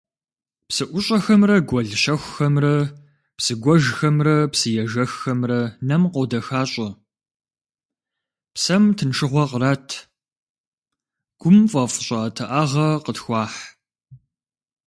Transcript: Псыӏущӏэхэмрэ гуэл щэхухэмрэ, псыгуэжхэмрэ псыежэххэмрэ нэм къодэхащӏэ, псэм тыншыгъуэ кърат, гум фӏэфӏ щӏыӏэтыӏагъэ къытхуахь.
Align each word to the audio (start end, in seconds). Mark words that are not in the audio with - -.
Псыӏущӏэхэмрэ 0.67 1.57
гуэл 1.69 1.89
щэхухэмрэ, 2.01 2.75
псыгуэжхэмрэ 3.37 4.35
псыежэххэмрэ 4.51 5.59
нэм 5.87 6.03
къодэхащӏэ, 6.13 6.89
псэм 8.53 8.83
тыншыгъуэ 8.97 9.43
кърат, 9.49 9.87
гум 11.41 11.57
фӏэфӏ 11.71 11.99
щӏыӏэтыӏагъэ 12.05 12.87
къытхуахь. 13.03 13.59